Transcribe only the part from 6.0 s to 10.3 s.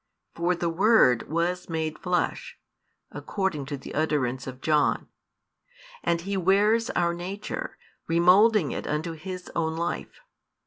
And He wears our nature, remoulding it unto His own Life.